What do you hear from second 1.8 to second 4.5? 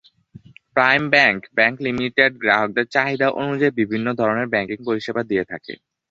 limited গ্রাহকদের চাহিদা অনুযায়ী বিভিন্ন ধরনের